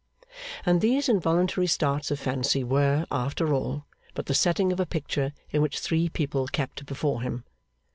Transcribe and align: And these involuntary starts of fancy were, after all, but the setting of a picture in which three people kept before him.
And 0.65 0.81
these 0.81 1.07
involuntary 1.07 1.67
starts 1.67 2.09
of 2.09 2.19
fancy 2.19 2.63
were, 2.63 3.05
after 3.11 3.53
all, 3.53 3.85
but 4.15 4.25
the 4.25 4.33
setting 4.33 4.73
of 4.73 4.79
a 4.79 4.85
picture 4.87 5.31
in 5.51 5.61
which 5.61 5.77
three 5.77 6.09
people 6.09 6.47
kept 6.47 6.83
before 6.87 7.21
him. 7.21 7.43